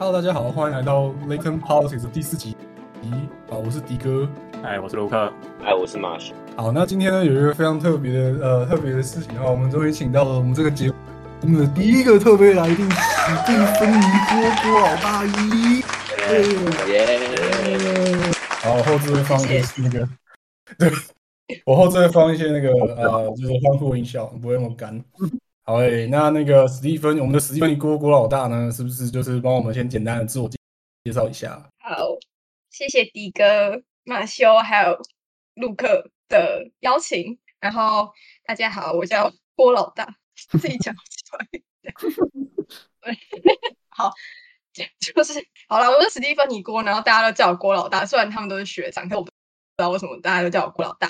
[0.00, 2.56] Hello，大家好，欢迎来到 Laken Politics 的第四集。
[3.02, 3.12] 咦
[3.52, 4.28] 啊，我是迪哥。
[4.62, 5.32] 哎，我是卢克。
[5.64, 6.32] 哎，我是马修。
[6.56, 10.88] 好，那今天呢有一个非常特别的呃特别的事情啊，我们终于请到了我们这个节
[11.42, 15.80] 目的第一个特别来宾，史蒂芬妮波波老大一。
[16.88, 17.02] 耶！
[18.62, 20.08] 好，我后置会放一些那个，
[20.78, 20.92] 对，
[21.66, 25.02] 我后置会放一些那个呃，就是欢呼音效，不会那么干。
[25.68, 30.56] 好诶、那那个史蒂芬，我们的史蒂芬尼郭郭老大呢，是不是就是帮我们先简单的自我介
[31.04, 31.62] 介绍一下？
[31.76, 32.06] 好，
[32.70, 34.98] 谢谢迪哥、马修还有
[35.56, 37.38] 陆克的邀请。
[37.60, 38.10] 然后
[38.46, 40.16] 大家好，我叫郭老大，
[40.58, 41.46] 自己讲出来。
[43.90, 44.10] 好，
[44.72, 49.34] 就是好了，我是史蒂芬尼郭，然后大家都叫我郭老大，虽然他们都是学长，但我不知
[49.76, 51.08] 道为什么大家都叫我郭老大。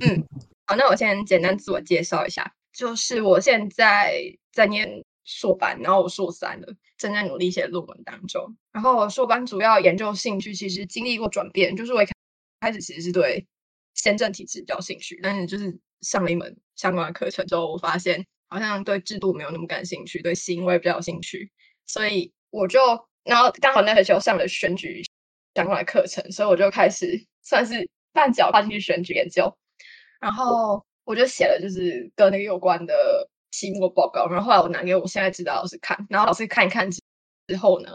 [0.00, 0.26] 嗯，
[0.64, 8.56] 好，那我先简单自我介绍一下，就是我现在在念硕班，然后我硕三了，正在努力写论文当中。
[8.72, 12.06] 然后硕班主要研究兴趣其实经历过转变，就是我一
[12.60, 13.46] 开始其实是对
[13.94, 21.50] 宪政体制比较兴趣，但是就是上了一门相关的课程之后，我发现好像对制度没有那么感兴趣，对行为比较有兴趣，
[21.86, 22.78] 所以我就
[23.24, 25.02] 然后刚好那学期我上了选举
[25.54, 29.56] 相关的课程，所以我就开始算是半脚踏进去选举研究，
[30.20, 37.02] 然后我就写了就是跟那个有关的期末报告，然后后来我拿给我现在指导老师看，然后老师看一看之
[37.48, 37.90] 之后呢，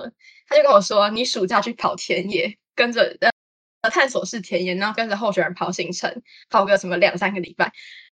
[0.49, 7.71] 他就跟我说，你暑假去跑田野，跟着呃探索式田野，然后跟着候选人跑行程，跑个什么两三个礼拜。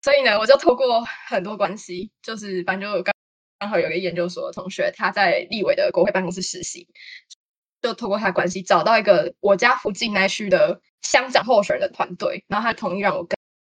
[0.02, 3.14] 所以呢，我就透过很多关系，就是反正就刚
[3.60, 6.88] 刚好有一个研究所的同学，他在立委的国会办公室实习，
[7.82, 13.35] 就透过他关系找到一个我家附近那区的乡长候选人的团队，然后他同意让我跟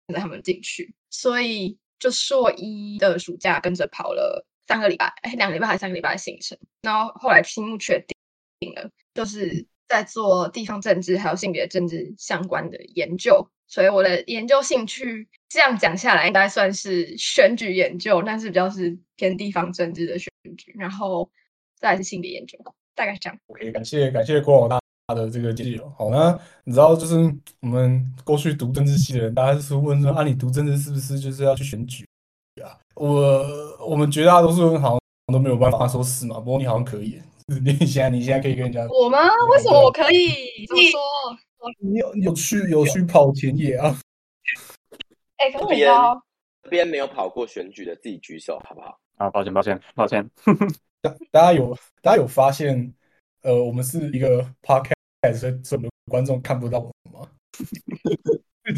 [0.06, 8.04] 跟着他们进去，所以就硕一的暑假跟着跑了三个礼拜，哎，两个礼拜还是三个礼拜的行程，然后后来题目确
[8.58, 21.30] 定了，就是在做地方政治还有性别政治相关的研究，所以我的研究兴趣这样讲下来，应该算是选举研究，但是比较是偏地方政治的选举，然后
[21.78, 22.58] 再是性别研究，
[22.94, 23.38] 大概是这样。
[23.46, 24.80] OK，感谢感谢郭老大
[25.14, 25.92] 的这个建议哦。
[25.96, 27.14] 好，那你知道就是
[27.60, 32.06] 我们过去读政治系的人，大家就是问说啊，你读政治是不是就是要去选举
[32.62, 32.78] 啊？
[32.94, 33.44] 我
[33.86, 35.00] 我们绝大多数人好像
[35.32, 37.20] 都没有办法说是嘛，不过你好像可以。
[37.46, 39.18] 你现在你现在可以跟人家，我吗？
[39.52, 40.66] 为什么我可以？
[40.66, 41.00] 怎么说？
[41.78, 43.96] 你有有去有去跑田野啊？
[45.36, 46.22] 哎、可是这边你知道，
[46.64, 48.98] 这边没有跑过选举的，自己举手好不好？
[49.16, 50.28] 啊，抱歉，抱歉，抱歉。
[51.00, 52.92] 大大家有大家有发现，
[53.42, 54.95] 呃，我们是一个 podcast，
[55.32, 57.28] 所以所以我们的观众看不到我吗？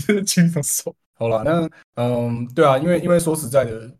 [0.06, 0.94] 真的举上手。
[1.14, 3.90] 好了，那嗯，对啊，因为因为说实在的，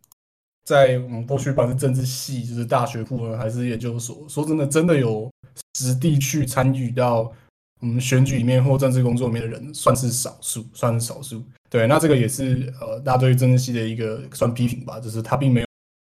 [0.63, 5.29] 在我们过去不管是政治系，就是大学部呢，还是研究所，说真的，真的有
[5.77, 7.31] 实地去参与到
[7.81, 11.43] 我们选举里面或政治工作里面的人，算是少数，算是少数。
[11.69, 15.65] 对，那这个也是呃，大家对政治系的一个算批评吧，就是他并没有。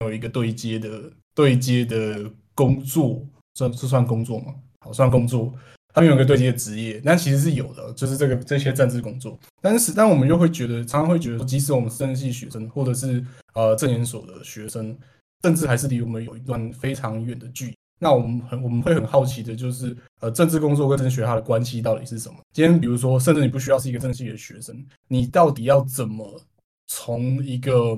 [0.01, 4.53] 有一个对接的对接的工作，算这算工作吗？
[4.81, 5.51] 好，算工作。
[5.95, 9.39] 他们有个对接的职业，但其实是有的，就是这个这些政治工作。
[9.61, 14.93] 但是，但我们又会觉得，常常会觉得，即使我们是政治系学生，或者是呃政研所的学生，
[15.41, 17.75] 政治还是离我们有一段非常远的距离。
[17.97, 22.35] 那我们很我们会很好奇的，就是呃政治工作跟政治学它的关系到底是什么？
[22.51, 26.41] 今天比如说，甚至你不需要是一个政治系的学生，你到底要怎么
[26.87, 27.97] 从一个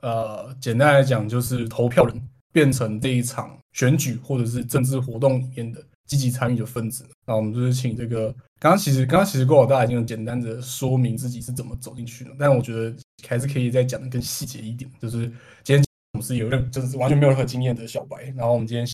[0.00, 7.06] 呃，简单来讲，就是投票人变成这一场选举或者是政治活动里面的积极参与的分子。
[7.26, 12.94] 那我们就是请这个，刚刚其实刚刚其实郭老大已经很简单的说明自己是怎么走进去的，但我觉得
[13.28, 14.90] 还是可以再讲的更细节一点。
[15.00, 15.26] 就是
[15.64, 18.86] 今天我们是有任就是完全没有任何经验的小白，然后我们今天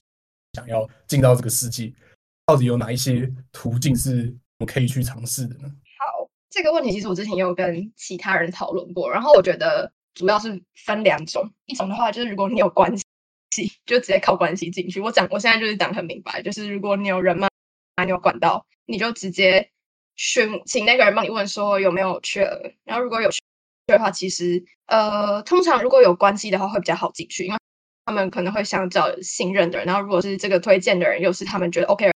[0.54, 1.92] 想要进到这个世界，
[2.46, 5.68] 到底有哪一些途径是我们可以去尝试的呢？
[5.98, 13.04] 好，这个问题其实我之前也有跟其他人讨论过，然后我觉得主要是分两种，一种的话就是如果你有关系，
[13.86, 15.00] 就直接靠关系进去。
[15.00, 17.48] 我讲我现在就是讲很明白，就是如果你有人脉，
[18.04, 19.70] 你有管道，你就直接
[20.16, 23.40] 询请那个人帮你问说有没有缺额，然后如果有缺
[23.86, 27.58] 的话，其实呃，通常如果有关系的话，会比较好进去，因为
[28.06, 29.86] 他们可能会想找信任的人。
[29.86, 32.10] 然后，如果是这个推荐的人又是他们觉得 OK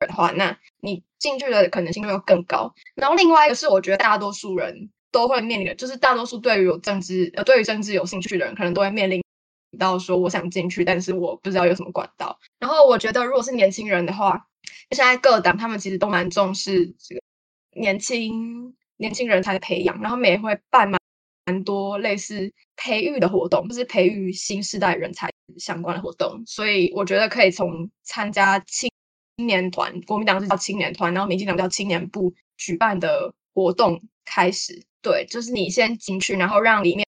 [0.00, 2.74] 的话，那你进去的可能性就更高。
[2.94, 9.21] 然后，另外一个是，我觉得大多数人都会面临的，就是大多数对于有政治呃对于政治有兴趣的人，可能都会面临
[9.78, 12.38] 到说，我想进去，但是我不知道有什么管道。
[12.58, 14.46] 然后，我觉得如果是年轻人的话，
[14.90, 17.20] 现在各党他们其实都蛮重视这个
[17.74, 21.00] 年轻年轻人才的培养，然后他们也会办蛮
[21.46, 26.42] 蛮多类似培育的活动，就是培育新时代人才相关的活动。
[26.46, 28.90] 所以我觉得可以从参加青
[29.36, 34.84] 年团，国民党是叫青年团，然后民进党叫青年部举办的活动开始。
[35.00, 37.04] 对，就是你先进去，然后让里面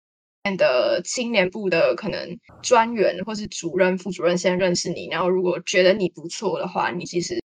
[0.57, 7.43] 的青年部的可能专员或是主任、副主任先认识你，然后如果觉得你不错的话，你其实。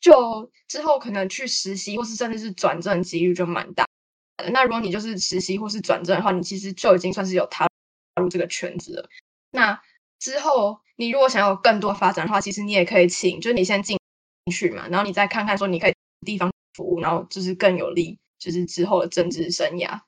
[0.00, 3.86] 就之后可能去实习，或是甚至是转正几率就蛮大。
[4.52, 7.66] 那如果你就是实习或是转正的话，你其实就已经算是有踏
[8.20, 9.08] 入这个圈子了。
[9.50, 9.80] 那
[10.18, 13.98] 之后你如果想要更多发展的话，其实你也可以请，就是你先进
[14.52, 15.94] 去嘛，然后你再看看说你可以
[16.26, 19.98] 地方服务，然后就是更有利，就是之后的政治生涯。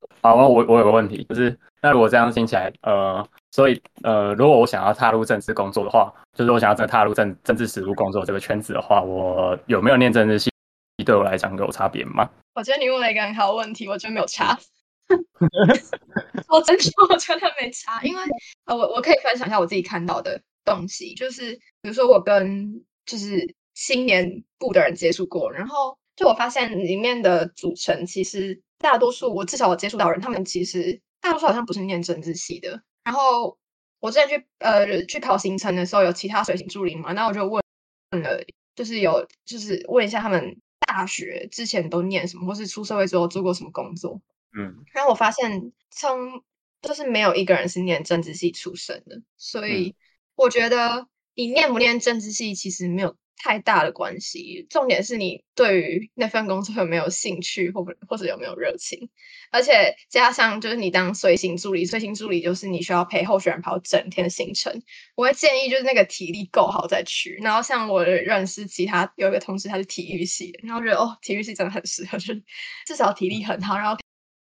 [0.00, 0.08] 对。
[0.22, 3.26] 好，我我有个问题，就是那如果这样听起来，呃。
[3.50, 10.50] 所以，呃，如果我想要踏入政治工作的话，就是我想要真的踏入政政治实务工作这个圈子的话，我有没有念政治系，
[11.04, 12.28] 对我来讲有差别吗？
[12.54, 14.56] 我觉得你问了一个很好的问题，我觉得没有差。
[16.48, 18.22] 我真的我觉得没差，因为
[18.66, 32.82] 呃，我我可以分享一下我自己看到的东西，就是比如说我跟就是青年部的人接触过，然后就我发现里面的组成其实大多数，我至少我接触到人，他们其实大多数好像不是念政治系的。
[33.04, 33.58] 然后
[34.00, 37.62] 我之前去呃去跑行程的时候，有其他随行助理嘛，那我就问
[38.12, 38.44] 问了，
[38.74, 44.20] 就是有就是问一下他们大学之前都念什么，或是出社会之后做过什么工作。
[44.56, 46.42] 嗯，然后我发现从
[46.82, 49.94] 就是没有一个人是念政治系出身的，所以
[50.36, 53.16] 我觉得你念不念政治系其实没有。
[53.38, 59.08] 太大的关系，重点是你对于那份工作有没有兴趣，或或者有没有热情，
[59.52, 64.82] 而且加上就是你当随行助理，随行助理就是你需要陪候选人跑整天的行程。
[65.14, 67.38] 我会建议就是那个体力够好再去。
[67.40, 72.42] 然后像我认识其他有一个同事，他是体育系，然后觉得哦，体育系真的很适合，就是
[72.86, 73.96] 至少体力很好，然后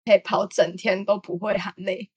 [0.05, 2.11] 可以跑整天都不会喊累。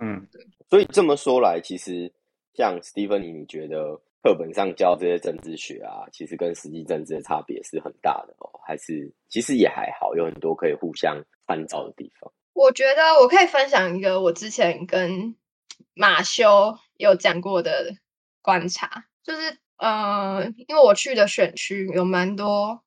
[0.00, 0.44] 嗯，对。
[0.68, 2.12] 所以这么说来，其实
[2.54, 4.02] 像 Stephanie，你觉得？
[4.24, 8.48] 课本上教这些政治学啊，其实跟实际政治的差别是很大的哦。
[8.66, 12.32] 还是其实也还好，有很多可以互相参照的地方。
[12.54, 15.36] 我觉得我可以分享一个我之前跟
[15.92, 17.96] 马修有讲过的
[18.40, 22.82] 观察，就是呃，因为我去的选区有蛮多，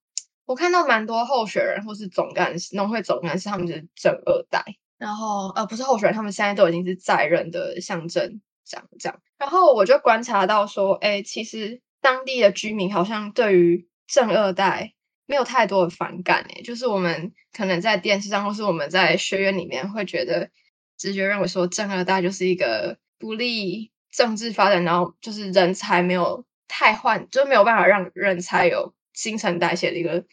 [0.47, 4.63] 我看到蛮多候选人或是总干事、农会总干事，他们是正二代，
[4.97, 8.41] 然后呃，不是候选人，他们现在都已经是在任的乡镇。
[8.67, 14.93] 这样这样，然后我就观察到说，哎，其实当地的居民好像对于正二代
[15.25, 20.49] 没有太多的反感，哎，就是我们可能在电视上或是我们在学院里面会觉得，
[20.97, 30.25] 直觉认为说正二代就是一个不利政治发展，然后就是人才没有太换，就没有办法让人才有新陈代谢的一个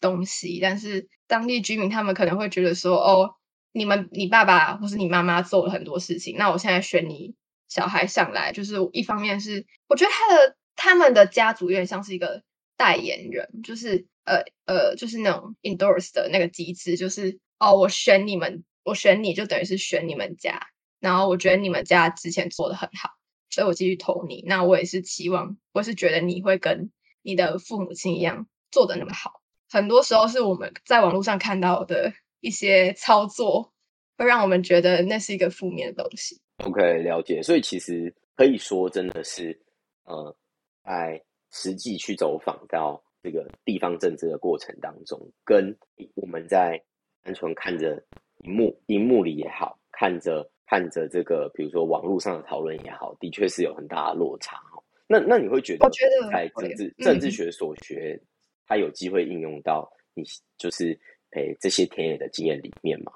[0.00, 0.58] 东西。
[0.62, 3.34] 但是当地居民他们可能会觉得说，哦，
[3.72, 7.34] 你们你爸爸或是你妈妈做了很多事情，那我现在选你。
[7.72, 12.42] 小孩上来就是一方面是，我觉得他的他们的家族有点像是一个
[12.76, 20.68] 代言人，就是呃呃，就是那种 endorse 的那个机制，就是哦，我选你们，我选你就等于是选你们家，
[21.00, 23.08] 然后我觉得你们家之前做的很好，
[23.48, 24.44] 所以我继续投你。
[24.46, 29.40] 那我也是期望，我是觉得你会跟你的父母亲一样做的那么好。
[29.70, 33.72] 很多时候是我们在网络上看到的一些操作，
[34.18, 36.41] 会让我们觉得那是一个负面的东西。
[36.58, 37.42] OK，了解。
[37.42, 39.58] 所以其实可以说，真的是，
[40.04, 40.34] 呃，
[40.84, 45.76] 在实际去走访到这个地方政治的过程当中，跟
[46.14, 46.82] 我们在
[47.22, 48.02] 单纯看着
[48.44, 54.60] 荧幕、荧幕里也好，看着看着这个，比如说网络上的讨论也好，的确是有很大的落差。
[55.06, 58.18] 那那你会觉得，我觉得在政治政治学所学，
[58.66, 60.22] 它有机会应用到你
[60.56, 60.98] 就是
[61.32, 63.12] 诶这些田野的经验里面吗？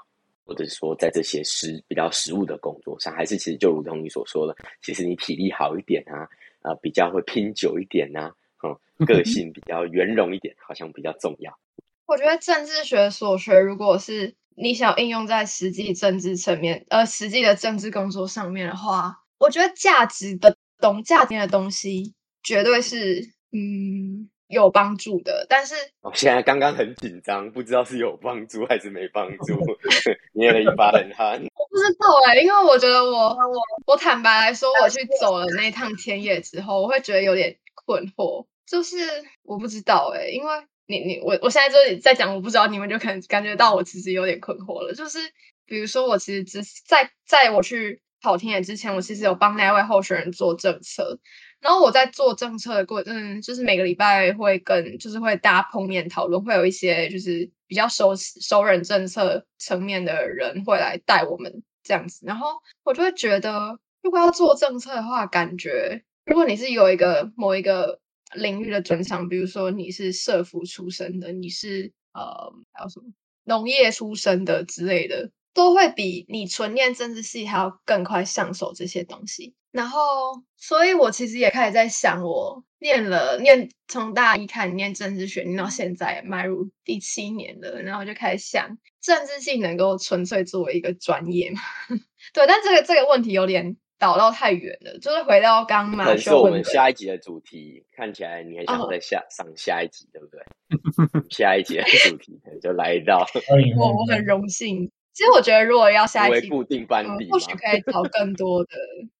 [0.46, 6.28] 或者是说，在这些实比较实务的工作上，还是其实就如同你所说的，其实你体力好一点啊，
[6.62, 8.30] 啊，比较会拼久一点呐，
[8.62, 11.52] 嗯， 个性比较圆融一点，好像比较重要。
[12.06, 25.46] 我觉得政治学所学，如果是你想应用在实际政治层面，呃，实际的政治工作上面的话，我觉得价值的东价值的东西，绝对是，嗯，有帮助的。
[25.48, 29.58] 但是我现在刚刚很紧张，不知道是有帮助还是没帮助，
[30.34, 31.42] 捏了一把冷汗。
[31.54, 38.96] 我不知道哎、因为我觉得我我我坦白来说，我去走了那一趟田野之后，我会觉得有点困惑，就是
[39.42, 40.50] 我不知道哎、因为
[40.86, 45.18] 你你我我现在就是在讲，我不知道你们就可能感觉到我其实有点困惑了，就是
[45.66, 51.18] 比如说我其实只在在我去跑田野之前，我其实有帮那位候选人做政策，
[51.60, 62.48] 然后我在做政策的过程，就是每个礼拜会跟就是会大家碰面讨论，会有一些就是比较熟熟人政策层面的人会来带我们这样子，然后
[62.84, 68.00] 我就会觉得，如果要做政策的话，感觉如果你是有一个某一个
[68.34, 73.06] 领域的专长，比如说你是社服出身的，你是呃还有什么
[73.44, 79.54] 农业出身的之类的，都会比你纯念政治系还要更快上手这些东西。
[79.76, 91.60] 然后，所以我其实也开始在想，我念了念从大一开始念政治学，念到现在迈入第七年了，然后就开始想，政治系能够纯粹作为一个专业吗？
[92.32, 100.40] 对，但这个这个问题有点导到太远了，就是回到刚刚马可能是我们下一集的主题，看起来你很想哦再下、上下一集，对不对？
[101.28, 103.26] 下一集的主题可能就来到
[103.78, 104.90] 我我很荣幸。
[105.16, 107.46] 其实我觉得，如果要下一期为固定班底，嗯或许。
[107.52, 108.70] 可以找更多的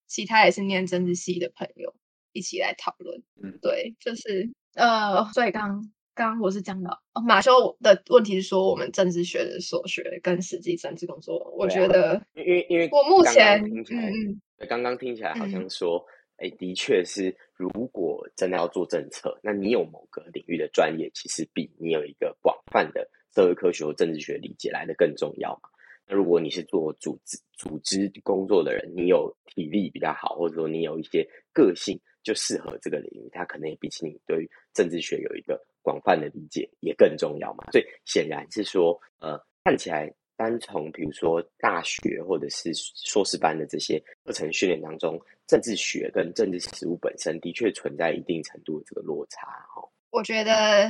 [0.05, 1.91] 其他也是念政治系的朋友
[2.33, 3.19] 一起来讨论。
[3.41, 14.13] 嗯对，就是呃，所以刚刚刚我是讲到、哦、马修的问题是说，我们政治学的所学跟实际政治工作，我觉得因为因为我目刚刚前听起来，嗯
[14.59, 25.69] 嗯刚刚听起来好像嗯说，哎、的确是，如果真的要做政策，那你有某个领域的专业，其实比你有一个广泛的社会科学或政治学理解来的更重要嘛。
[26.07, 37.65] 那如果你是做组织组织工作的人，你有体力比较好，或者说你有一些个性就适合这个领域，它可能也比起你对于政治学有一个广泛的理解也更重要嘛。
[37.71, 49.89] 所以显然是说，呃，看起来单从比如说大学或者是硕士班的这些课程训练当中，政治学跟政治实务本身的确存在一定程度的这个落差哦。
[50.11, 50.89] 我觉得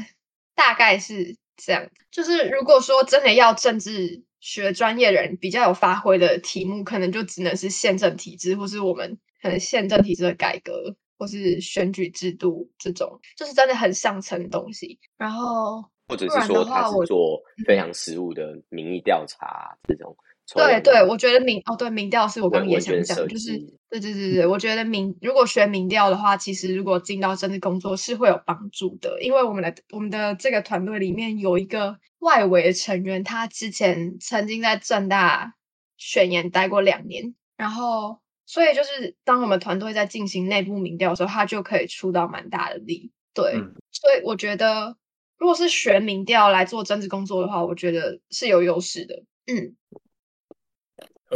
[0.53, 1.89] 大概是这样。
[2.11, 14.99] 就是如果说真的要政治学专业人比较有发挥的题目，可能就只能是宪政体制，或是我们可能宪政体制的改革，或是选举制度这种，就是真的很上层的东西。
[15.17, 20.15] 然后或者是说他是做非常实务的民意调查这种。
[20.55, 35.53] 对对，我觉得民哦，对民调是我刚刚也想讲，就是计对对对对，我觉得民如果学民调的话，其实如果进到政治工作是会有帮助的，因为我们的我们的这个团队里面有一个外围的成员，他之前曾经在正大
[35.97, 43.73] 选研待过两年，然后所以就是当我们团队在进行内部民调的时候，他就可以出到蛮大的力，对，嗯。
[43.91, 44.95] 所以我觉得
[45.37, 49.75] 如果是学民调来做政治工作的话，我觉得是有优势的，嗯。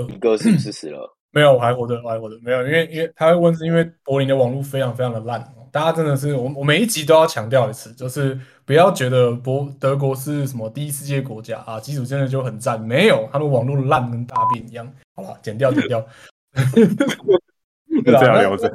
[0.09, 1.15] 一哥是不是死了？
[1.33, 2.37] 没有，我还活着，我还活着。
[2.43, 14.91] 没有，因为因为他会问，是因为柏林的网络非常非常的烂，大家真的是，我我每一集都要强调一次，就是不要觉得博德国是什么第一世界国家啊，基础真的就很赞，没有，他们网络烂跟大便一样。
[15.15, 16.05] 好了，剪掉，剪掉。
[18.03, 18.71] 对啊那这样留着。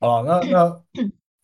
[0.00, 0.80] 好了，那那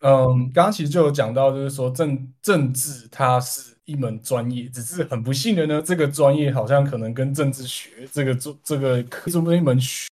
[0.01, 10.07] 嗯，刚刚其实就有讲到，就是说政政治它是一门专业，只是很不幸的呢，这个专业好像可能跟政治学这个做这个科这么一门学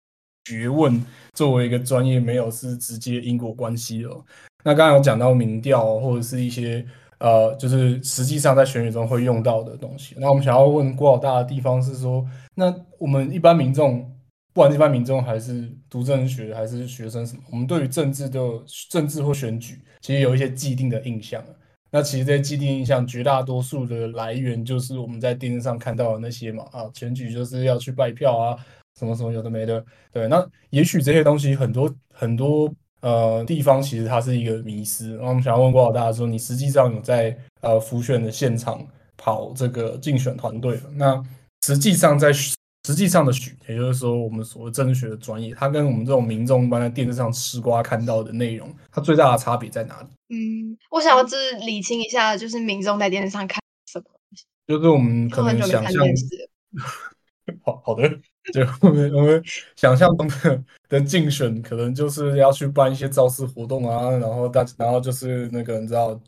[0.48, 1.04] 学问
[1.34, 4.24] 作为一个专业没有是直接因果关系的哦。
[4.64, 6.86] 那刚刚有讲到民调或者是一些
[7.20, 10.16] 呃，就是实际上在选举中会用到的东西。
[10.18, 14.10] 那我们想要问郭老大的地方是说，那我们一般民众，
[14.54, 18.40] 不管一般民众还是读政治学还是学生什么，我们对于政治的
[18.90, 21.44] 政治或选举，其实有一些既定的印象。
[21.92, 28.58] 那其实这些既定印象，绝大多数的来源就是我们在电视上看到的那些嘛，啊，选举就是要去拜票啊，
[29.00, 29.84] 什么什么有的没的。
[30.12, 35.18] 对，那也许这些东西很多很多呃地方其实它是一个迷失。
[35.18, 38.86] 那我们想要问郭老大说，你实际上有在呃浮选的现场
[39.18, 40.80] 跑这个竞选团队？
[40.94, 41.20] 那
[41.66, 42.32] 实际上在
[42.90, 50.08] 实际上的许，也就是说我们所谓政治学的专业，它跟我们这种民众一般在电视上吃瓜看到的内容，它最大的差别在哪里？
[50.30, 54.06] 嗯，我想要就是理清一下，就是民众在电视上看什么，
[54.66, 56.04] 就是我们可能想象。
[57.64, 58.08] 好好的，
[58.54, 59.44] 就我们我们
[59.76, 66.20] 想象中的的竞选，可能就是要去办一些造势活动啊，然后大然后就是那个你知道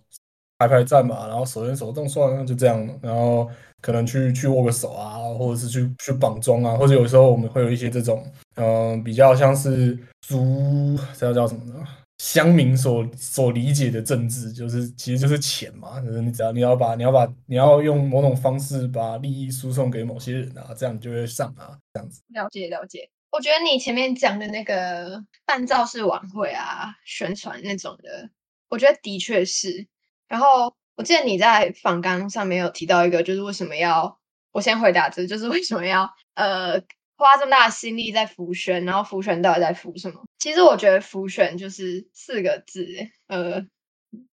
[0.58, 3.48] 排排站嘛，然后手牵手动算了就这样，然后
[3.82, 8.24] 可能去去握个手啊，或者是去去绑桩啊，或者有时候我们会有一些这种
[8.56, 11.84] 嗯、比较像是足这叫叫什么呢？
[12.20, 22.22] 乡民所所理解的政治，就是其实就是钱嘛，就是你只要你要把你要把你要用某种方式把利益输送给某些人啊，这样你就会上啊，这样子。
[22.28, 23.10] 了解了解。
[23.32, 28.30] 我觉得你前面讲的那个办造势晚会啊、宣传那种的，
[28.70, 29.88] 我觉得的确是。
[30.28, 34.20] 然后我记得你在访纲上面有提到一个，就是为什么要
[34.52, 36.80] 我先回答这，就是为什么要呃。
[37.18, 40.24] 花这么大的心力在浮选，然后浮选到底在浮什么？
[40.40, 42.88] 其实我觉得浮选就是四个字，
[43.28, 43.62] 呃，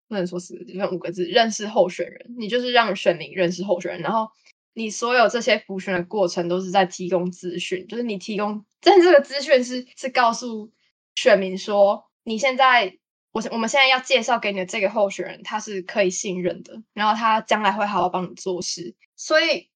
[0.08, 2.34] 不能说四个字，就五个字：认识候选人。
[2.38, 4.30] 你就是让选民认识候选人，然后
[4.72, 10.72] 你所有这些浮选的过程都是在提供资讯，就是你提供，但这个资讯是是告诉
[11.14, 12.96] 选民说，你现在
[13.32, 18.94] 我我们现在要介绍给你的这个候选人，他是可以信任的，然后他将来会好好帮你做事。
[19.16, 19.70] 所以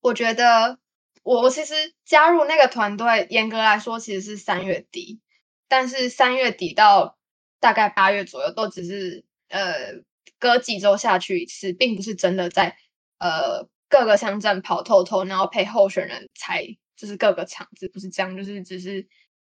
[0.00, 0.78] 我觉得。
[1.22, 1.74] 我我其实
[2.06, 5.20] 加入那个团队，严格来说其实是三月底，
[5.68, 7.18] 但是三月底到
[7.60, 10.00] 大概八月左右，都只是呃
[10.38, 12.74] 隔几周下去一次，并不是真的在
[13.18, 16.64] 呃各个乡镇跑透透，然后陪候选人才
[16.96, 19.06] 就是各个场子，不是这样，就是只是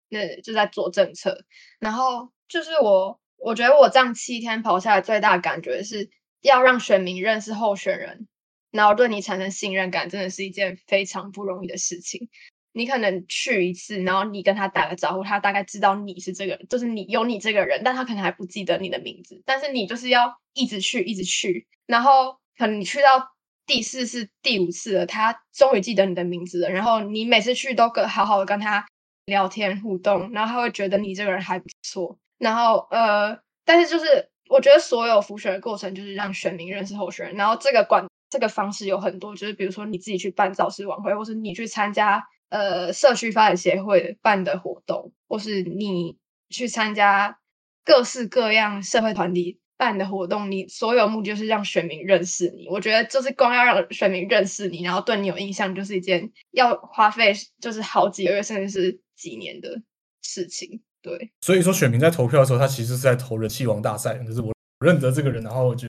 [0.09, 1.43] 那就在做政策。
[1.79, 6.09] 然后就是我我觉得我这样七天跑下来，最大的感觉是
[6.41, 8.27] 要让选民认识候选人。
[8.71, 12.29] 然后对你产生信任感，真的是一件非常不容易的事情。
[12.71, 19.43] 你可能去一次，然后你跟他打个招呼，他大概知道你是这个，就是你有你这个人，但他可能还不记得你的名字。
[19.45, 23.29] 但是你就是要一直去，一直去，然后可能你去到
[23.67, 26.69] 第四次、第五次了，他终于记得你的名字了。
[26.69, 28.87] 然后你每次去都跟好好的跟他
[29.25, 32.17] 聊天互动，然后他会觉得你这个人还不错。
[32.43, 38.05] 然后呃，但是就是我觉得所有复选的过程就是让选民认识候选人，然后这个管。
[38.29, 46.17] 这个方式有很多，就是比如说你自己去办造势晚会，或是你去参加呃社区发展协会办的活动，或是你
[46.49, 47.37] 去参加
[47.85, 52.67] 各式各样社会团体办的活动，你所有目的就是让选民认识你。
[52.69, 59.83] 我觉得就是光要让选民认识你，然后对你有印象，就是一件要花费就是好几个月甚至是几年的
[60.23, 60.81] 事情。
[61.03, 64.51] 对，所以说选民在投票的时候，他其实是在投人气王大赛，就是我
[64.83, 65.87] 认得这个人，然后我就。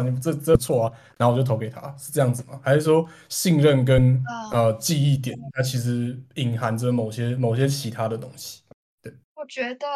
[0.00, 2.60] 你这这错啊，然后我就投给他，是这样子吗？
[2.62, 8.62] 还是说信任跟呃记忆点，它其实隐含着某些某些其他的东西？
[9.02, 9.86] 对，我觉得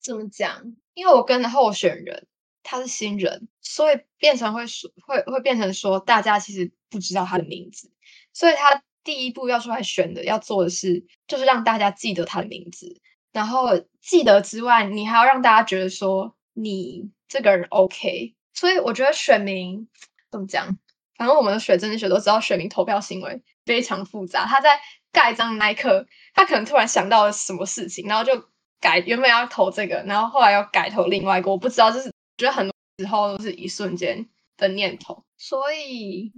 [0.00, 0.74] 怎么讲？
[0.94, 2.26] 因为我跟的候选人
[2.62, 7.92] 他是新人，所以变成会说会会变成说，大家其实不知道他的名字，
[8.32, 12.98] 所以他第一步要出来选的要做的是，就是让大家记得他的名字，
[13.32, 18.34] 然后记得之外，你还要让大家觉得说你这个人 OK。
[18.54, 19.88] 所以我觉得选民
[20.30, 20.78] 怎么讲？
[21.16, 24.46] 反正我们的学政治学都知道，选民投票行为非常复杂。
[24.46, 24.80] 他在
[25.12, 28.48] 盖章那一刻，他可能突然想到了什么事情，然后就
[28.80, 31.50] 改原本要投这个，然后后来又改投另外一个。
[31.50, 35.24] 我不知道，就是觉得很多时候都是一瞬间的念头。
[35.36, 36.32] 所以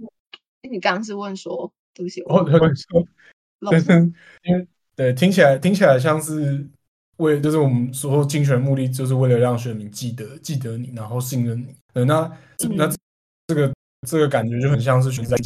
[0.69, 3.07] 你刚刚是问说，对不起，我问说，
[4.43, 6.69] 因为对听起来听起来像是。
[7.21, 11.75] 为就是我们说竞选目的，就是为了让选民记得记得你，然后信任你。
[11.93, 12.29] 那
[12.75, 12.91] 那
[13.47, 13.73] 这个
[14.07, 15.37] 这个感觉就很像是选在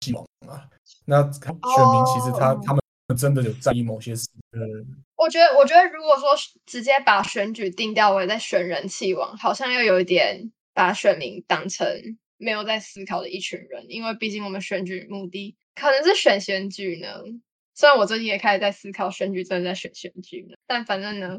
[0.00, 0.68] 希望啊。
[1.04, 2.82] 那选民其实他他们
[3.16, 4.28] 真的有在意某些事。
[5.16, 6.28] 我觉得我觉得如果说
[6.66, 11.86] 直接把选举定调为在选人气王，好像又有一点把选民当成
[12.36, 13.86] 没有在思考的一群人。
[13.88, 17.08] 因为毕竟我们选举目的可能是选选举呢。
[17.78, 21.38] 虽然我最近也开始在思考选举，真的在选选举呢，但反正呢，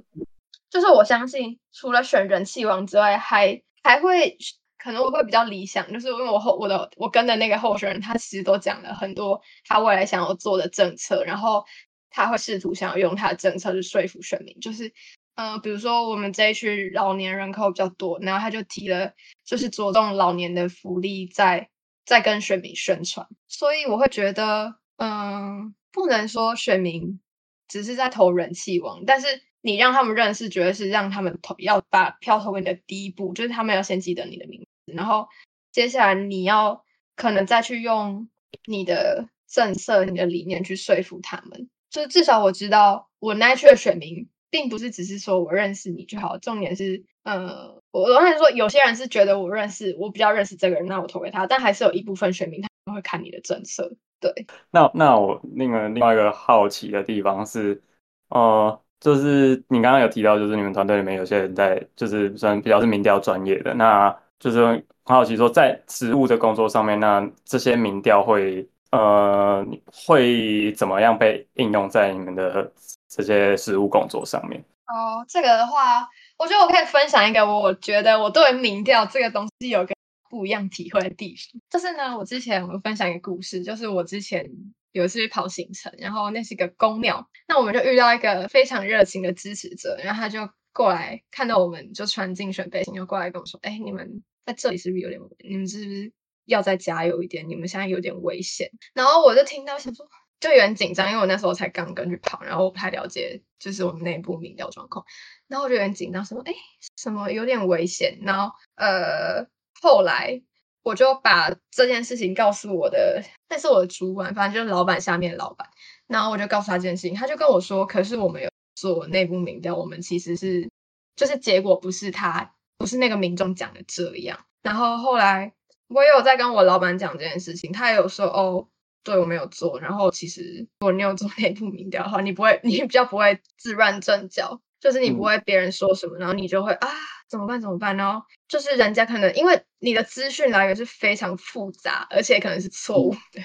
[0.69, 4.38] 就是我相信，除了选人气王之外，还还会
[4.78, 11.65] 可能我会比较理想，就是因为我后我的我跟的那个候选人，他其实都讲了很多他未来想要做的政策，然后
[12.12, 14.93] 他会试图想要用他的政策去说服选民，就是
[15.34, 19.12] 嗯，比如说我们这一区老年人口比较多，然后他就提了，
[19.43, 21.71] 就是着重老年的福利，在
[22.06, 25.73] 在跟选民宣传，所以我会觉得嗯。
[25.91, 27.19] 不能说选民
[27.67, 29.28] 只是在投人气王，但是
[29.62, 35.28] 你让他们认识，绝对是让他们投要把票投给你的第一步，就是他们要先记得你的名字，然后
[35.71, 38.30] 接下来你要可能再去用
[38.65, 41.69] 你的政策、你的理念去说服他们。
[41.89, 53.95] 就至少我知道，我那区的选民并不是只是说我认识你就好，重点是，呃，我刚才说有些人是觉得我认识，我比较认识这个人，那我投给他，但还是有一部分选民他们会看你的政策。
[54.19, 54.32] 对，
[54.71, 57.82] 那那我另外另外一个好奇的地方是，
[58.30, 72.71] 呃，就是你刚刚有提到，就是你们团队里面有些人在，就是算比较是民调专业的，那就是很好奇说，在实务的工作上面，那这些民调会呃会怎么样被应用在你们的
[73.08, 74.60] 这些实务工作上面？
[74.88, 76.08] 哦，这个的话，
[76.39, 79.93] 我觉得我可以分享一个，我觉得我对民调这个东西有个
[80.29, 84.49] 不一样体会的地方，就是呢，我之前我分享一个故事，就是我之前
[84.91, 95.21] 有一次去跑行程，然后那是一个公庙，那我们就遇到一个非常热情的支持者，然后他就过来看到我们就穿竞选背心，就过来跟我说：“哎，你们在这里是不是有点？
[95.39, 96.11] 你们是不是
[96.45, 97.47] 要再加油一点？
[97.47, 100.07] 你们现在有点危险。”然后我就听到想说。
[100.39, 105.03] 就有点紧张，因为我那时候才刚跟去跑，然后我不太了解就是我们内部民调状况，
[105.47, 106.53] 然后我就有点紧张，什么哎
[106.95, 109.47] 什么有点危险，然后呃
[109.81, 110.41] 后来
[110.83, 115.67] 我就把这件事情告诉我的，那是我的主管，反正就是老板下面的老板，
[116.07, 120.69] 然后我就告诉他这件事情，他就跟我说，可是我们有做内部民调，我们其实是
[121.15, 125.53] 就是结果不是他不是那个民众讲的这样，然后后来
[125.87, 128.67] 我也有在跟我老板讲这件事情，他也有说哦。
[129.03, 136.87] 对我没有做，然后其实如果你有做内部民调的话，你不会，你比较不会自乱阵脚，就是你不会别人说什么，然后你就会啊
[137.29, 137.97] 怎么办怎么办？
[137.97, 143.41] 然后就是人家可能因为你的资讯来源是非常复杂，而且可能是错误的，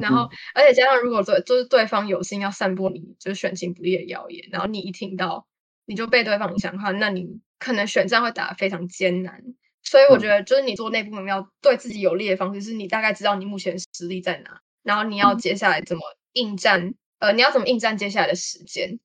[0.00, 5.46] 然后而且加上如果对就是对方有心要散播你就是选情不利的谣言，然后你一听到
[5.86, 9.42] 你就被对方影响的话，那你可能选战会打得非常艰难。
[9.82, 14.60] 所以我觉得就是你做内部民调对自己有利的方式是你大概知道你目前实力在哪。
[14.82, 16.94] 然后你要接下来怎么应战？
[17.18, 18.98] 呃，你要怎么应战接下来的时间？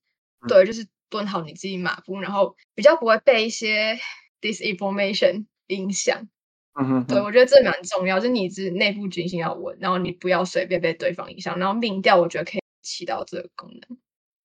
[0.48, 4.00] 对，就是蹲好你自己马步，然后比较不会被一些
[4.42, 6.28] disinformation 影响。
[6.74, 11.58] 嗯哼，对我觉得这蛮重要，就是你自内部军心要稳，然后你不要随便被对方影响。
[11.60, 13.98] 然后命调我觉得可以起到这个功能。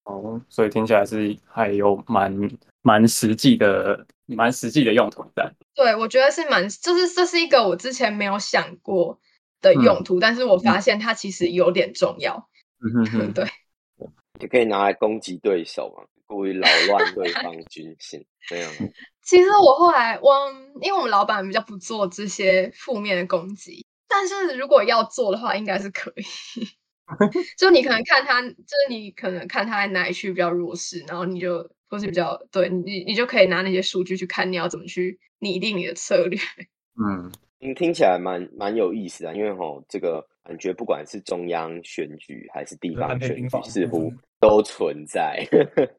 [0.04, 2.50] 哦，所以听起来是还有蛮
[2.82, 5.52] 蛮实际的、蛮实际的用途在。
[5.74, 9.20] 对，我觉得是蛮，就是这是一个我之前没有想过。
[9.62, 12.48] 的用途，但是我发现它其实有点重要。
[12.82, 13.44] 嗯哼， 对，
[14.40, 18.72] 也可以拿来攻击对手嘛，故意扰乱对方军心这样。
[19.22, 20.50] 其实我后来，我
[20.80, 26.22] 因为我们老板比较不做这些负面的攻击，但是如果要做的话，应该是可以。
[27.58, 36.38] 就你可能看他，就是你可能看他在哪一区比较弱势，然后你就或是比较对你，你就可以拿那些数据去看你要怎么去拟定你的策略。
[36.98, 37.30] 嗯。
[37.62, 45.46] 你听起来蛮蛮有意思的，因为吼这个感觉不管是中央选举还是地方选举，似乎都存在。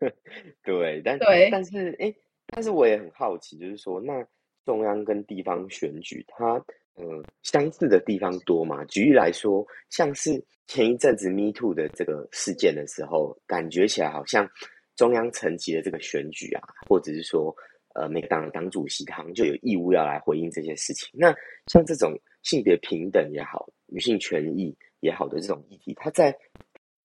[0.63, 1.17] 对，但
[1.51, 2.13] 但是哎，
[2.47, 4.25] 但是我也很好奇，就是说，那
[4.65, 6.53] 中央跟地方选举，它
[6.95, 8.83] 呃相似的地方多吗？
[8.85, 14.49] 举例来说，像是前一阵子 Me Too 的这个事件的时候，感觉起来好像
[14.95, 17.55] 中央层级的这个选举啊，或者是说。
[17.93, 21.09] 呃，每个党的党主席他们就有义务要来回应这些事情。
[21.11, 21.35] 那
[21.67, 26.33] 像这种性别平等也好，女性权益也好的这种议题，它在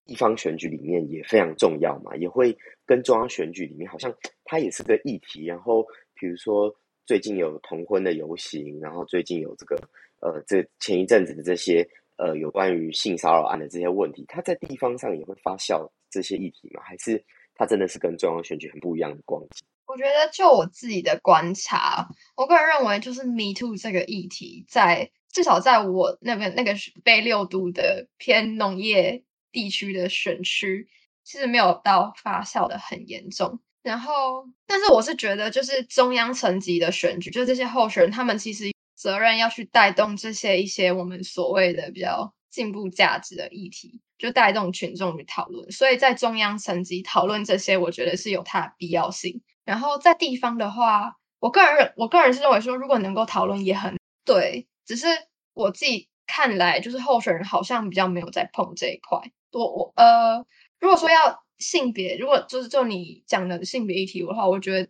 [0.07, 4.11] 地方选举里面也非常重要嘛，也会跟中央选举里面好像
[4.45, 5.45] 它也是个议题。
[5.45, 6.73] 然后比如说
[7.05, 9.75] 最近有同婚的游行，然后最近有这个
[10.21, 16.81] 呃，这前一阵子的这些呃有关于性骚扰案的这些问题，它在地方上也会发酵这些议题吗？
[16.83, 19.67] 还是它真的是跟中央选举很不一样的光景？
[19.85, 26.73] 我觉得，就我自己的观察，我个人认为，就是 Me Too 这个议题，在至少在我那边那个
[27.05, 30.87] 被六度的偏农业地区的选区，
[31.23, 33.59] 其实没有到发酵的很严重。
[33.83, 45.71] 然后，但是我是觉得，就是中央层级的选举，就是这些候选人，他们其实责任要去带动这些一些我们所谓的比较进步价值的议题，就带动群众去讨论。
[45.71, 49.41] 所以在中央层级讨论这些，我觉得是有它的必要性。
[49.63, 55.07] 然后在地方的话，我个人认，我个人是认为说，如果能够讨论也很对，只是
[55.53, 59.19] 我自己看来，就是候选人好像比较没有在碰这一块。
[59.51, 60.45] 我我呃，
[60.79, 64.89] 如果说要性别，如果就是就你讲的性别议题的话，我觉得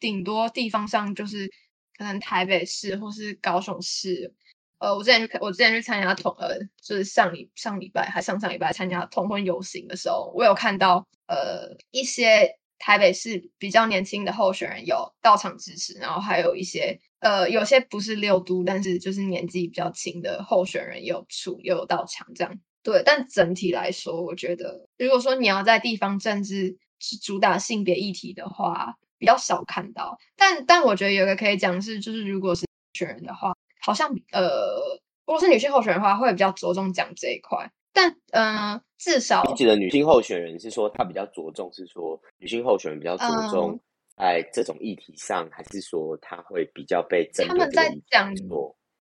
[0.00, 1.48] 顶多地方上就是
[1.96, 4.34] 可能台北市或是高雄市。
[4.78, 12.58] 呃，我之前去，我之前去参加同呃，就是上礼上礼拜还上上礼拜参加同婚游行的时候，我有看到呃一些。
[12.78, 23.02] 台北市比较年轻的候选人有到场支持，然后还有一些呃，有些不是六都，但是就是年纪比较轻的候选人有出又有到场，这样对。
[23.04, 30.16] 但整体来说，我觉得如果说你要在地方政治是主打性别议题的话，比较少看到。
[30.36, 37.70] 但但我觉得有个可以讲是，就是如果是选人的话，好像呃，如果是女性候选人的话，会比较着重讲这一块。
[37.92, 43.78] 但嗯，至少记得女性候选人是说她比较着重，是说女性候选人比较着重
[44.16, 48.32] 在这种议题上，还是说她会比较被他们在讲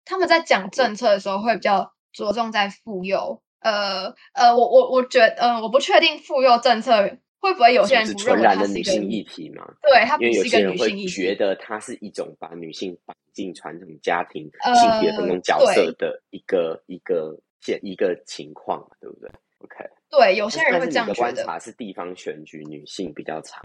[0.05, 3.41] 他们在讲政策的时候会比较着重在妇幼。
[3.61, 7.03] 呃呃，我我我觉得，呃，我不确定妇幼政策
[7.41, 9.71] 会不会有些人是不认为它是一个的女性议题嘛？
[9.83, 11.09] 对，它不因为有是一个些人会女性议题。
[11.11, 21.19] 觉得它是一种把女性绑进传统家庭、呃性别分工角色的一个一个现一个情况嘛，对不对？OK，对，有些人会这样觉得。
[21.19, 23.63] 观察是地方选举女性比较常，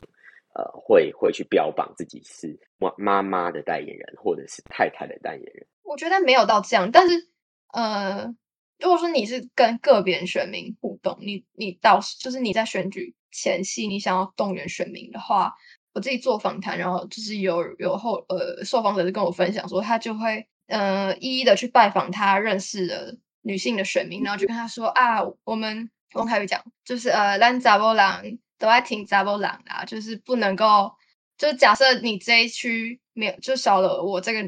[0.53, 5.65] 呃，会会去标榜自己是妈妈妈的代言人，或者是太太的代言人。
[5.83, 7.29] 我觉得没有到这样，但是
[7.71, 8.35] 呃，
[8.79, 15.53] 如果说你是跟个别选民互动，你你到就是你在选举前夕，你想要动员选民的话，
[15.93, 28.23] 我自己做访谈，然后就是有有后呃受访者就跟我分享说，他就会呃一一的去拜访他认识的女性的选民，然后就跟他说啊，我们我们开始讲，就是呃，咱查波郎
[28.57, 30.91] 都爱听查波郎啦，就是不能够，
[31.37, 34.41] 就是假设你这一区没有，就少了我这个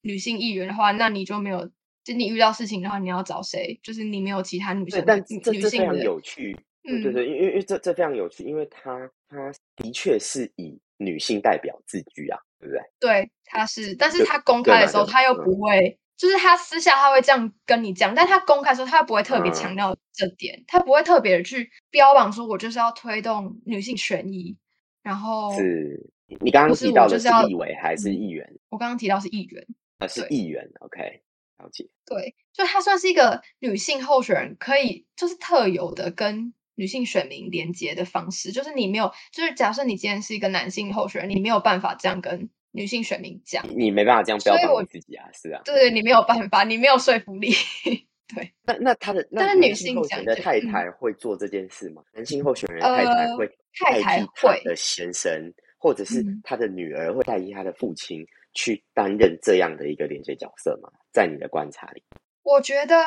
[0.00, 1.70] 女性议员的话，那你就没有。
[2.04, 3.78] 就你遇到事情的话，你要找谁？
[3.82, 6.56] 就是你没有其他女，性的但女这这非常有趣。
[6.82, 12.80] 对对嗯对，因为因为这这非常有趣，因为他他的确是以女性代表自居啊，对不对？
[12.98, 24.56] 对，他是，但是对他公开的时候，对他又嗯不会，就是他私下他会这样跟你讲，但他公开的时候，他不会特别强嗯调这点，他不会特别的去标榜说我就是要推动女性权益，
[25.02, 28.58] 然后是你你刚刚提到的是立委还是嗯议员？
[28.68, 29.64] 我刚刚提到是议员，
[29.98, 31.22] 呃，是议员，OK，
[31.58, 31.88] 了解。
[32.04, 45.60] 对，就他算是一个女性候选人，可以就是特有的跟女性选民连接的方式，就是你没有，就是假设你今天是一个男性候选人，你没有办法这样跟女性选民讲，你你没办法这样标榜你自己啊，是啊。
[45.64, 47.50] 对你没有办法，你没有说服力，
[48.34, 48.52] 对。
[48.62, 52.02] 那那他的那但是女性选的太嗯太会做这件事吗？
[52.14, 60.88] 男性候选人的太太呃会太太会的先生，或者是嗯他的女儿会代替他的父亲去担任这样的一个连接角色吗？
[61.12, 62.02] 在你的观察里，
[62.42, 63.02] 我觉得，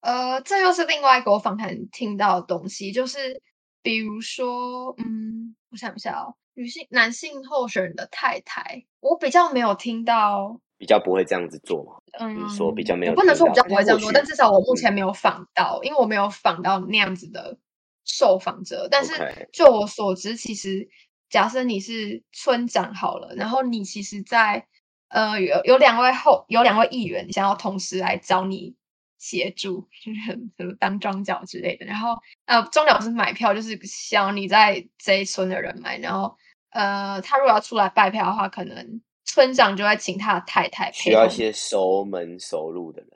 [0.00, 3.42] 呃，这又是另外一个我访谈听到的东西，就是
[3.82, 11.92] 比如说，嗯，我想一下哦，女性、男性候选人的太太，我比较没有听到，比较不会这样子做嘛？
[12.18, 17.56] 嗯，说比较没有我不能说比较不会这样做，但至少我目前嗯没有访到，因为我没有访到那样子的
[18.04, 18.88] 受访者。
[18.90, 20.88] 但是就我所知，其实
[21.28, 24.66] 假设你是村长好了，然后你其实在
[25.08, 28.74] 呃有有两位后有两位议员想要同时来找你
[29.20, 30.20] 协助，就是
[30.56, 31.86] 什么当庄脚之类的。
[31.86, 35.98] 然后呃，庄脚不是买票，就是想要你在这一村的人买。
[35.98, 36.34] 然后
[36.70, 43.10] 呃，他如果要出来拜票的话，可能村长就会请他的太太需要一些熟门熟路的人。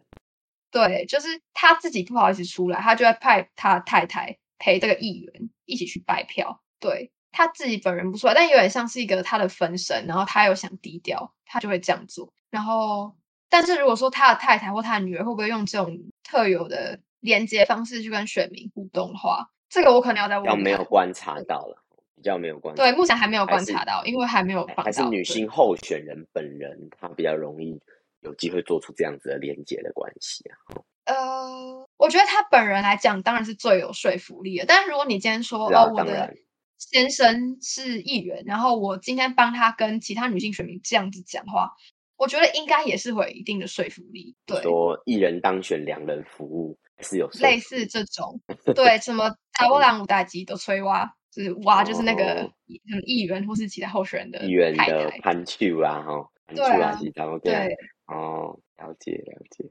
[0.70, 6.60] 对，就是他自己不好意思出来，他就会派他太太陪这个议员一起去拜票。
[6.78, 12.32] 对他自己本人不出来，但有点像是一个他的分身，然后他又想低调，他就会这样做。
[12.50, 13.16] 然后，
[13.54, 21.80] 但是如果说他的太太或他的女儿会不会用这种特有的连接方式去跟选民互动的话，这个我可能要再比较问看没有观察到了，
[22.16, 27.80] 比较没有观察对，目前还没有观察到，因为还没有还是女性候选人本人，她比较容易
[28.22, 30.82] 有机会做出这样子的连接的关系啊。
[31.04, 34.64] 呃，我觉得他本人来讲，当然是最有说服力的。
[34.66, 36.34] 但是如果你今天说，啊哦，我的
[36.76, 41.70] 先生是议员，然后我今天帮他跟其他女性选民这样子讲话，
[42.16, 44.34] 我觉得应该也是会有一定的说服力。
[44.46, 48.40] 对，说一人当选，两人服务，是有说类似这种，
[48.74, 54.74] 对，什么查波兰五代机都吹蛙，就是蛙，就是那个哦什么议员或是其他候选人的议员。
[54.76, 59.70] 的潘丘啊，哈，潘丘对啊啊，其他对，哦，了解了解。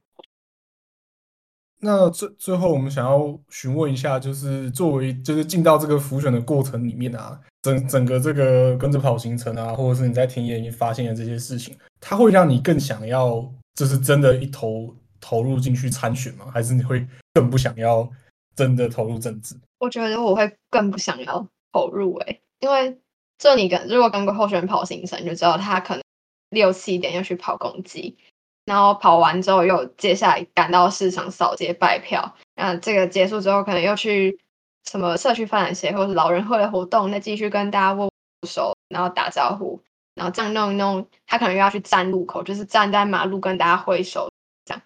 [1.83, 16.45] 那最最后，我们想要询问一下，就是作为就是进到这个浮选的过程里面啊，整整个这个跟着跑行程啊，或者是你在田野里发现的这些事情，它会让你更想要，就是真的一头投入进去参选吗？
[16.53, 18.09] 还是你会更不想要
[18.55, 19.53] 真的投入政治？
[19.79, 22.97] 我觉得我会更不想要投入诶、因为
[23.37, 26.03] 这你跟如果跟个候选人跑行程，你就知道他可能
[26.49, 28.17] 六七点要去跑公鸡，
[28.65, 34.39] 然后跑完之后又接下来赶到市场扫街拜票，那这个结束之后可能又去
[34.85, 38.11] 什么社区发展协会或者老人会的活动，再继续跟大家握握
[38.47, 39.81] 手，然后打招呼，
[40.15, 44.29] 然后这样弄一弄，他可能又要去站路口，就是站在马路跟大家挥手
[44.65, 44.81] 这样，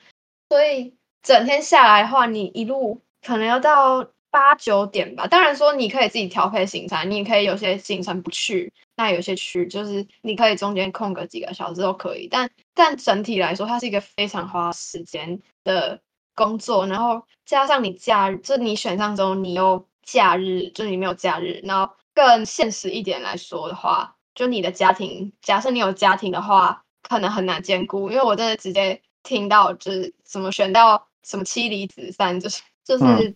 [0.50, 5.28] 所以整天下来的话，你一路可能要到八九点吧。
[5.28, 12.28] 当然说你可以自己调配行程，你可以有些行程不去，那有些去就是你可以中间空个几个小时都可以。
[12.30, 16.02] 但但整体来说，它是一个非常花时间的
[16.36, 33.36] 工作，然后加上你假日，就你选上之后你又假日，就是你没有假日，然后更现实一点来说的话，就你的家庭，假设你有家庭的话，可能很难兼顾，因为我真的直接听到就是怎么选到什么妻离子散，就是就是、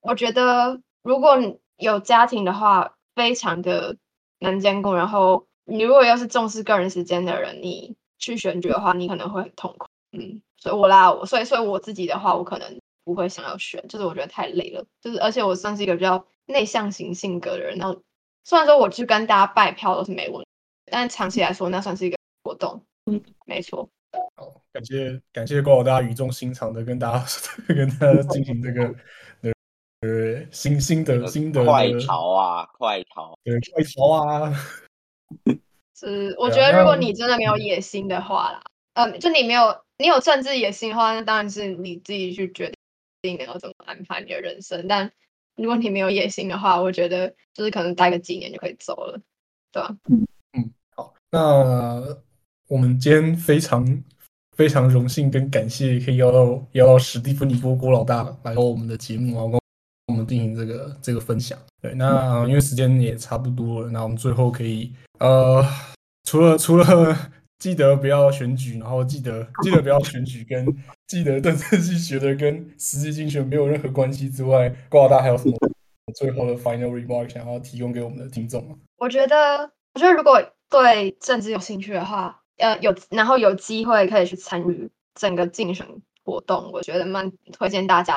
[0.00, 1.36] 我觉得如果
[1.76, 3.96] 有家庭的话，非常的
[4.38, 4.94] 难兼顾。
[4.94, 9.86] 然后你如果要是重视个人时间的人，你去选举的话，你可能会很痛苦。
[10.12, 14.84] 嗯，所以我啦，我所以所以我自己的话，我可能不会想要选，就是我觉得太累了。
[15.00, 18.02] 就是而且我算是一个比较内向型性格的人，然后
[18.44, 20.48] 虽然说我去跟大家拜票都是没问题，
[20.90, 22.82] 但长期来说，那算是一个活动。
[23.06, 23.88] 嗯，没错。
[24.36, 27.24] 好，感谢感谢郭老大语重心长的跟大家
[27.68, 28.94] 跟大家进行这个
[30.00, 34.54] 呃新新的新的快逃啊，快逃，对快逃啊。
[35.94, 38.62] 是，我觉得如果你真的没有野心的话啦，
[38.94, 42.72] 嗯，就你没有你有政治野心的话，那当然是你自己去决
[43.20, 44.86] 定你要怎么安排你的人生。
[44.86, 45.10] 但
[45.56, 49.20] 如果你没有野心的话，我觉得就是可能待个几年就可以走了，
[49.72, 49.96] 对吧？
[50.52, 52.16] 嗯，好，那
[52.68, 54.04] 我们今天非常
[54.56, 59.60] 非常荣幸跟感谢，可以邀到邀到史蒂芬尼波郭老大来到我们的节目啊，跟
[60.08, 61.58] 我们进行这个这个分享。
[61.80, 65.64] 对，那因为时间也差不多了，那我们最后可以呃，
[66.24, 67.16] 除了除了
[67.58, 70.66] 记得不要选举，然后记得记得不要选举，跟
[71.06, 75.56] 记得政治系学的跟实际竞选没有任何关系之外，郭老大还有什么
[76.14, 78.76] 最后的 final remark 想要提供给我们的听众吗？
[78.96, 80.40] 我觉得，我觉得如果
[80.70, 85.86] 对政治有兴趣的话，呃，有然后有机会可以去参与整个竞选
[86.24, 88.16] 活动，我觉得蛮推荐大家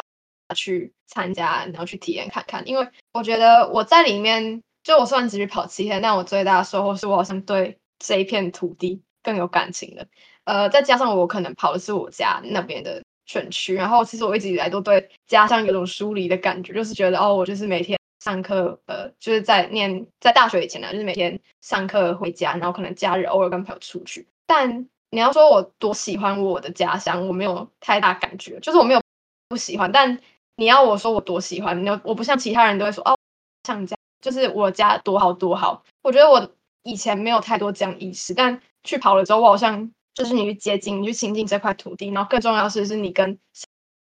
[0.54, 2.68] 去参加，然后去体验看看。
[2.68, 10.06] 因为我觉得我在里面，就我虽然只是跑七天，但我最大的收获是我好像对这一片土地更有感情了。
[10.44, 24.28] 呃，再加上我可能跑的是我家那边的选区，然后其实我一直以来都对家乡有种疏离的感觉，就是觉得哦，我就是每天上课，呃，就是在念在大学以前呢，就是每天上课回家，然后可能假日偶尔跟朋友出去。
[24.48, 29.02] 但你要说我多喜欢我的家乡，我没有太大感觉，就是我没有
[29.48, 29.92] 不喜欢。
[29.92, 30.20] 但
[30.62, 33.18] 你要我说我多喜欢，你要我不像其他人都会说哦，
[33.64, 35.84] 像家就是我家多好多好。
[36.04, 36.52] 我觉得我
[36.84, 43.40] 以前没有太多这样意识，但去跑了之后，我好像就是你去接近，你去亲近这块土地，然后更重要是，是你跟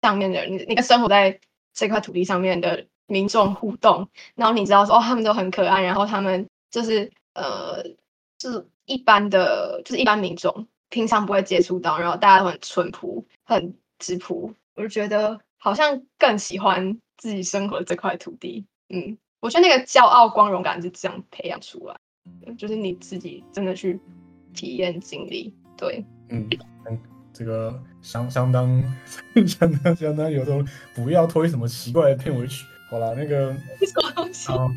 [0.00, 1.38] 上面的人，你跟生活在
[1.74, 7.84] 这块土地上面的民众互动，然后你知道说哦，他们都很可爱，然后他们就是呃，
[8.40, 18.66] 是一般的，就是一般民众平常不会接触到，然后大家都很淳朴、很质朴，我就觉得好像更喜欢自己生活的这块土地。
[18.88, 21.94] 嗯，我觉得那个骄傲、光荣感是这样培养出来
[22.47, 24.01] 的，就是你自己真的去
[24.55, 25.55] 体验经历。
[25.77, 26.49] 对，嗯
[26.88, 26.99] 嗯，
[27.33, 28.83] 这个相相当
[29.47, 32.64] 相当相当有时候不要推什么奇怪的片尾曲。
[32.90, 33.53] 好了，那个
[33.87, 34.49] 什么东西？
[34.51, 34.71] 好，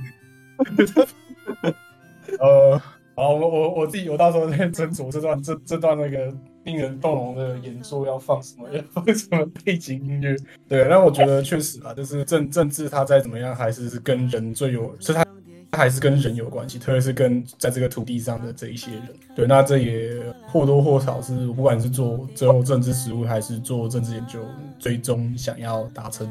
[2.39, 2.77] 呃，
[3.15, 6.31] 好，我我我自己，我到时候再斟酌这段这这段那个
[6.63, 10.35] 令人动容的演说要放什么， 要放什么背景音乐。
[10.67, 15.25] 对，那我觉得确实啊，就是政政治它再怎么样，还是跟人最有，是它
[15.71, 19.03] 它还是跟人有关系，特别是跟在这个土地上的这一些人。
[19.35, 24.39] 对，那这也或多或少是不管是做最后政治实务，还是做政治研究，
[24.77, 26.29] 最终想要达成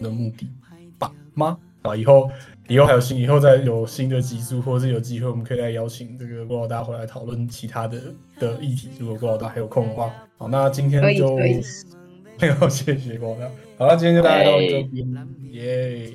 [0.00, 0.50] 的目的
[0.98, 1.56] 吧吗？
[1.82, 2.30] 啊，以后
[2.68, 8.00] 以后还有新，以后再有新的集数，或者是有机会，我们可以再邀请这个郭老大回来讨论其他的
[8.38, 8.90] 的议题。
[8.98, 11.60] 如果郭老大还有空的话，好，那今天就可以
[12.40, 13.50] 没有谢谢郭老大。
[13.78, 16.12] 好了，今天就大概到这边，耶。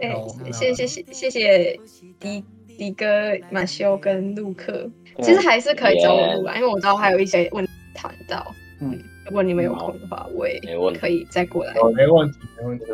[0.00, 1.80] 哎好，谢谢谢谢谢
[2.20, 2.44] 迪
[2.76, 3.06] 迪哥、
[3.50, 4.90] 马修跟陆克，
[5.22, 8.54] 其实还是可以找我录啊，因为我知道还有一些问题谈到。
[8.82, 10.60] 嗯，如果你们有空的话，我也
[11.00, 11.72] 可以再过来。
[11.80, 12.84] 哦，没问题，没问题。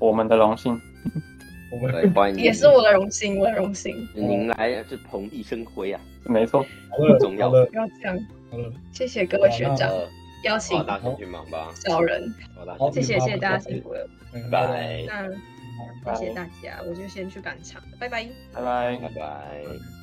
[0.00, 0.80] 我们的荣幸。
[1.70, 4.08] 我们对， 欢迎也是我的荣幸，我的荣幸。
[4.14, 6.00] 您来是蓬荜生辉啊！
[6.24, 8.18] 没错，好了，重要要这样，
[8.50, 9.88] 好了，谢谢各位学长。
[9.88, 10.08] 呃，
[10.44, 14.08] 邀请好，大先去忙吧，找人，好，大好谢谢谢谢大家辛苦了。
[14.32, 15.04] 嗯拜。
[15.06, 15.28] 拜
[16.04, 18.26] 那谢谢大家，我就先去赶场，拜拜。
[18.52, 18.96] 拜拜。
[18.96, 19.08] 拜。
[19.14, 19.99] 拜。